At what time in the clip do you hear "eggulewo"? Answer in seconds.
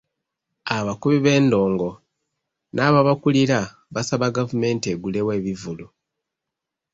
4.93-5.29